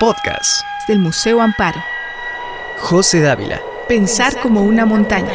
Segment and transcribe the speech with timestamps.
[0.00, 1.78] podcast del Museo Amparo.
[2.78, 3.60] José Dávila.
[3.86, 5.34] Pensar como una montaña.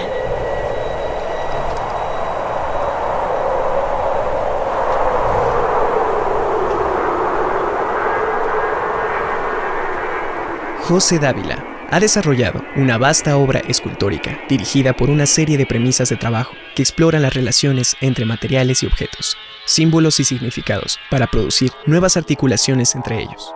[10.82, 16.16] José Dávila ha desarrollado una vasta obra escultórica dirigida por una serie de premisas de
[16.16, 22.18] trabajo que exploran las relaciones entre materiales y objetos, símbolos y significados para producir nuevas
[22.18, 23.54] articulaciones entre ellos.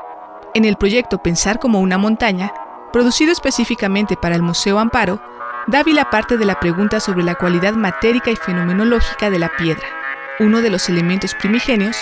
[0.59, 2.51] En el proyecto Pensar como una montaña,
[2.91, 5.21] producido específicamente para el Museo Amparo,
[5.67, 9.87] Dávila parte de la pregunta sobre la cualidad matérica y fenomenológica de la piedra,
[10.41, 11.95] uno de los elementos primigenios,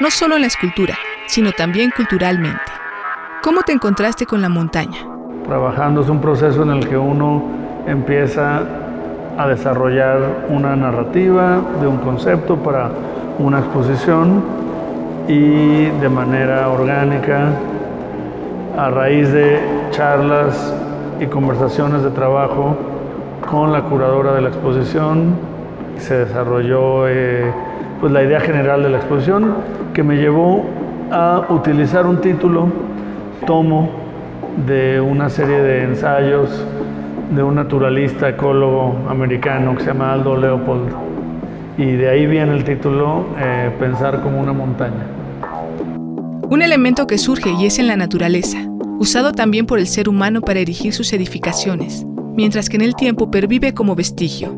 [0.00, 2.58] no solo en la escultura, sino también culturalmente.
[3.44, 5.06] ¿Cómo te encontraste con la montaña?
[5.46, 7.44] Trabajando es un proceso en el que uno
[7.86, 8.64] empieza
[9.38, 12.90] a desarrollar una narrativa de un concepto para
[13.38, 14.42] una exposición
[15.28, 17.52] y de manera orgánica
[18.76, 19.58] a raíz de
[19.90, 20.74] charlas
[21.20, 22.76] y conversaciones de trabajo
[23.50, 25.34] con la curadora de la exposición,
[25.98, 27.52] se desarrolló eh,
[28.00, 29.54] pues la idea general de la exposición
[29.92, 30.64] que me llevó
[31.10, 32.68] a utilizar un título,
[33.46, 33.90] tomo,
[34.66, 36.64] de una serie de ensayos
[37.34, 40.92] de un naturalista ecólogo americano que se llama Aldo Leopold.
[41.78, 45.06] Y de ahí viene el título eh, Pensar como una montaña.
[46.48, 48.58] Un elemento que surge y es en la naturaleza,
[49.00, 52.04] usado también por el ser humano para erigir sus edificaciones,
[52.36, 54.54] mientras que en el tiempo pervive como vestigio.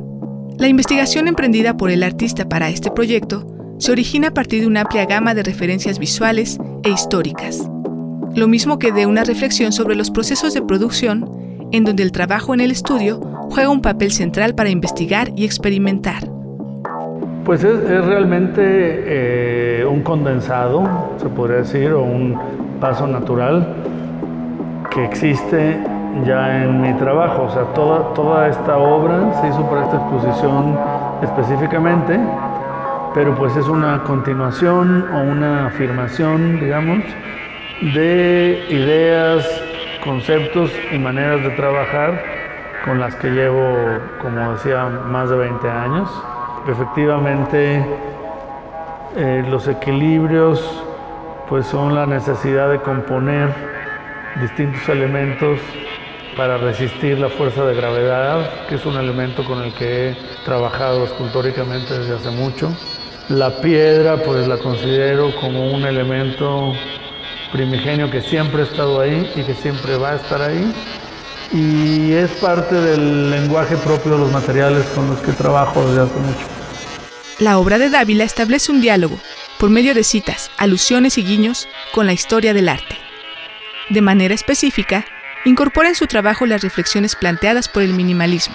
[0.59, 3.47] La investigación emprendida por el artista para este proyecto
[3.79, 7.71] se origina a partir de una amplia gama de referencias visuales e históricas,
[8.35, 11.31] lo mismo que de una reflexión sobre los procesos de producción,
[11.71, 16.29] en donde el trabajo en el estudio juega un papel central para investigar y experimentar.
[17.45, 22.37] Pues es, realmente eh, un condensado, se podría decir, o un
[22.81, 23.92] paso natural
[24.95, 25.79] que existe
[26.25, 27.45] ya en mi trabajo.
[27.45, 30.79] O sea, toda, toda esta obra se hizo para esta exposición
[31.23, 32.19] específicamente,
[33.15, 37.05] pero pues es una continuación o una afirmación, digamos,
[37.95, 39.47] de ideas,
[40.05, 42.23] conceptos y maneras de trabajar
[42.85, 43.77] con las que llevo,
[44.21, 46.11] como decía, más de 20 años
[46.69, 47.85] efectivamente
[49.17, 50.85] eh, los equilibrios
[51.49, 53.53] pues son la necesidad de componer
[54.41, 55.59] distintos elementos
[56.37, 61.05] para resistir la fuerza de gravedad, que es un elemento con el que he trabajado
[61.05, 62.75] escultóricamente desde hace mucho.
[63.29, 66.73] La piedra pues la considero como un elemento
[67.53, 70.73] primigenio que siempre ha estado ahí y que siempre va a estar ahí.
[71.53, 76.19] Y es parte del lenguaje propio de los materiales con los que trabajo desde hace
[76.19, 76.47] mucho.
[77.39, 79.19] La obra de Dávila establece un diálogo,
[79.59, 83.02] por medio de citas, alusiones y guiños, con la historia del arte.
[83.91, 85.05] De manera específica,
[85.45, 88.55] incorpora en su trabajo las reflexiones planteadas por el minimalismo,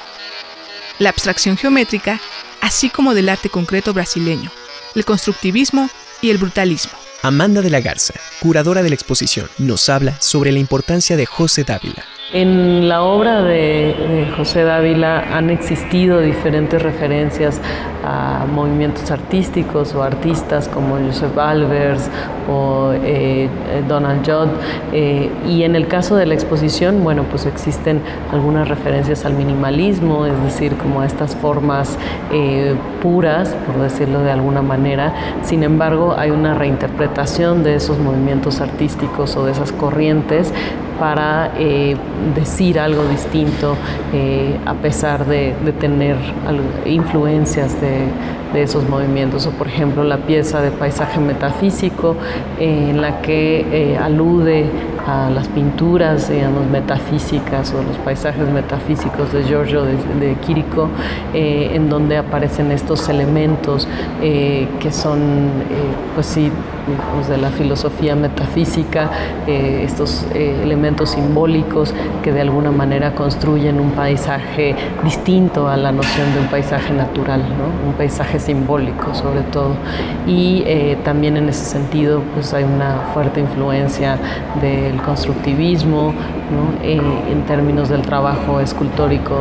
[0.99, 2.19] la abstracción geométrica,
[2.61, 4.51] así como del arte concreto brasileño,
[4.95, 5.89] el constructivismo
[6.21, 6.93] y el brutalismo.
[7.23, 11.63] Amanda de la Garza, curadora de la exposición, nos habla sobre la importancia de José
[11.63, 17.61] Dávila en la obra de, José Dávila han existido diferentes referencias
[18.03, 22.09] a movimientos artísticos o artistas como Joseph Albers
[22.49, 23.49] eh,
[23.87, 24.47] Donald Judd
[24.93, 30.25] eh, y en el caso de la exposición, bueno, pues existen algunas referencias al minimalismo,
[30.25, 31.97] es decir, como a estas formas
[32.31, 35.13] eh, puras, por decirlo de alguna manera.
[35.43, 40.53] Sin embargo, hay una reinterpretación de esos movimientos artísticos o de esas corrientes
[40.99, 41.51] para
[42.33, 43.75] decir algo distinto
[44.65, 46.15] a pesar de, tener
[46.85, 48.07] influencias de,
[48.55, 49.45] esos movimientos.
[49.45, 52.15] O por ejemplo la pieza de paisaje metafísico
[52.59, 54.65] eh, en la que alude
[55.05, 60.89] a las pinturas digamos, metafísicas o los paisajes metafísicos de Giorgio de, de Quirico,
[61.33, 63.87] en donde aparecen estos elementos
[64.19, 65.19] que son,
[66.15, 66.51] pues sí,
[67.27, 69.09] de la filosofía metafísica,
[69.47, 76.39] estos elementos simbólicos que de alguna manera construyen un paisaje distinto a la noción de
[76.39, 77.41] un paisaje natural,
[77.85, 79.75] un paisaje simbólico sobre todo.
[80.25, 84.17] Y eh, también en ese sentido pues hay una fuerte influencia
[84.61, 86.13] del constructivismo
[86.81, 86.99] eh,
[87.31, 89.35] en términos del trabajo escultórico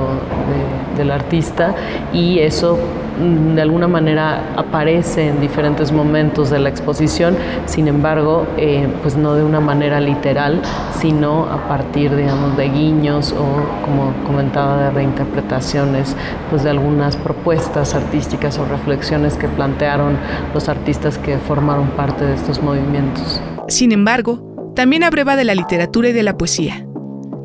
[0.97, 1.75] del artista
[2.12, 2.79] y eso
[3.20, 7.37] mm, de alguna manera aparece en diferentes momentos de la exposición,
[7.67, 10.61] sin embargo, eh, pues no de una manera literal,
[10.99, 16.17] sino a partir, digamos, de guiños o, como comentaba, de reinterpretaciones,
[16.50, 20.17] pues de algunas propuestas artísticas o reflexiones que plantearon
[20.55, 23.41] los artistas que formaron parte de estos movimientos.
[23.69, 26.86] Sin embargo, También abreva de la literatura y de la poesía,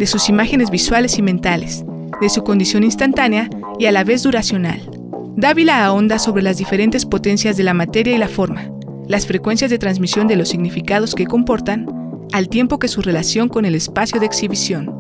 [0.02, 1.86] de sus imágenes visuales y mentales,
[2.20, 4.82] de su condición instantánea y a la vez duracional.
[5.36, 8.64] Dávila ahonda sobre las diferentes potencias de la materia y la forma,
[9.08, 11.86] las frecuencias de transmisión de los significados que comportan,
[12.34, 14.92] al tiempo que su relación con el espacio de exhibición.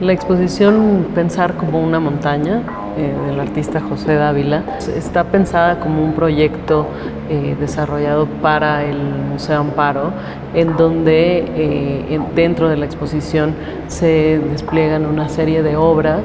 [0.00, 2.62] La exposición Pensar como una montaña
[2.96, 4.62] eh, del artista José Dávila.
[4.96, 6.86] Está pensada como un proyecto
[7.28, 8.98] eh, desarrollado para el
[9.30, 10.12] Museo Amparo,
[10.54, 13.54] en donde eh, dentro de la exposición
[13.88, 16.22] se despliegan una serie de obras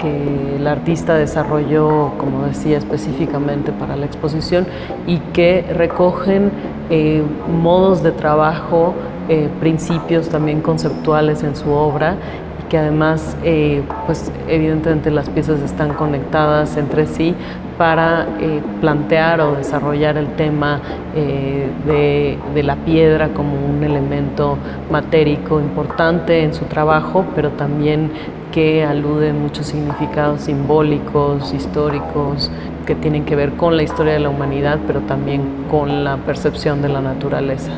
[0.00, 4.66] que el artista desarrolló, como decía, específicamente para la exposición
[5.06, 6.50] y que recogen
[7.62, 8.94] modos de trabajo,
[9.60, 12.14] principios también conceptuales en su obra
[12.68, 17.34] que además, eh, pues evidentemente las piezas están conectadas entre sí
[17.76, 20.80] para eh, plantear o desarrollar el tema
[21.14, 24.58] eh, de, de, la piedra como un elemento
[24.90, 28.10] matérico importante en su trabajo, pero también
[28.52, 32.50] que alude muchos significados simbólicos, históricos,
[32.84, 36.82] que tienen que ver con la historia de la humanidad, pero también con la percepción
[36.82, 37.70] de la naturaleza.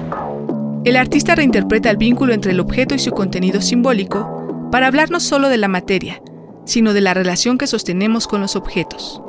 [0.85, 4.40] El artista reinterpreta el vínculo entre el objeto y su contenido simbólico
[4.71, 6.23] para hablar no solo de la materia,
[6.65, 9.21] sino de la relación que sostenemos con los objetos.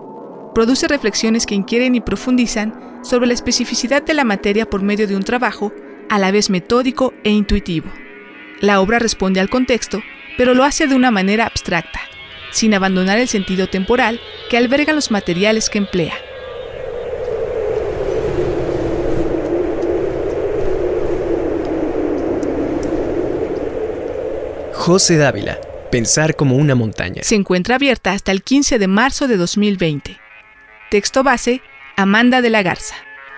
[0.54, 5.16] Produce reflexiones que inquieren y profundizan sobre la especificidad de la materia por medio de
[5.16, 5.74] un trabajo
[6.10, 7.90] a la vez metódico e intuitivo.
[8.60, 10.02] La obra responde al contexto,
[10.38, 12.02] pero lo hace de una manera abstracta,
[12.52, 16.14] sin abandonar el sentido temporal que alberga los materiales que emplea.
[24.82, 25.62] José Dávila,
[25.92, 27.22] Pensar como una montaña.
[27.22, 30.18] Se encuentra abierta hasta el 15 de marzo de 2020.
[30.90, 31.62] Texto base,
[31.98, 32.96] Amanda de la Garza.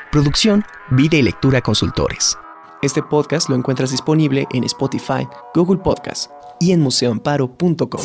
[0.09, 2.37] Producción, Vida y Lectura Consultores.
[2.81, 6.31] Este podcast lo encuentras disponible en Spotify, Google Podcast
[6.61, 8.01] y en museoamparo.com.